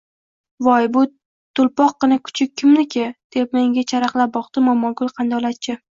[0.67, 0.87] –Voy!
[0.95, 1.03] Bu
[1.59, 3.05] to‘lpoqqina kuchuk kimniki?–
[3.37, 5.79] deb, menga charaqlab boqdi Momogul qandolatchi